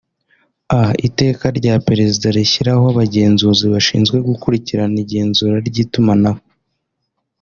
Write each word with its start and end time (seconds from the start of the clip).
a) 0.79 0.81
Iteka 1.07 1.45
rya 1.57 1.75
Perezida 1.87 2.25
rishyiraho 2.35 2.83
Abagenzuzi 2.93 3.65
bashinzwe 3.73 4.15
gukurikirana 4.27 4.97
igenzura 5.03 5.55
ry’Itumanaho 5.67 6.41